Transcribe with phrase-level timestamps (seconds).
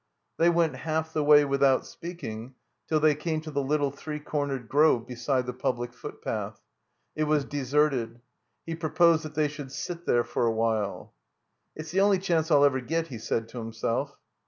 [0.37, 2.55] They went half the way without speaking,
[2.87, 6.59] till they came to the little three cornered grove beside the public footpath.
[7.15, 8.19] It was deserted.
[8.65, 11.13] He proposed that they should sit there for a while.
[11.75, 14.17] *'It*s the only chance I'll ever get," he said to himself.